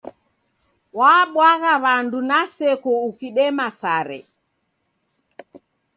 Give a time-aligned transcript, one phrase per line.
[0.99, 4.19] Wabwagha w'andu na seko ukidema sare.